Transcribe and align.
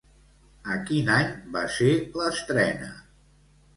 A 0.75 0.77
quin 0.87 1.11
any 1.17 1.29
va 1.57 1.63
ser 1.75 1.91
l'estrena? 2.21 2.89